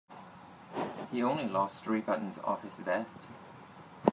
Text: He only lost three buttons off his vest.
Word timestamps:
He 1.11 1.21
only 1.21 1.45
lost 1.47 1.83
three 1.83 2.01
buttons 2.01 2.39
off 2.39 2.63
his 2.63 2.79
vest. 2.79 3.27